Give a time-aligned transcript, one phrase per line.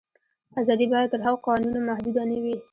[0.59, 2.57] آزادي باید تر هغو قوانینو محدوده نه وي.